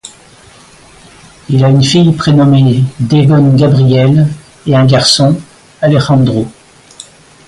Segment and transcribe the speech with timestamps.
[1.47, 4.27] Il a une fille prénommée Devon-Gabrielle
[4.65, 5.39] et un garçon,
[5.79, 6.47] Alejandro.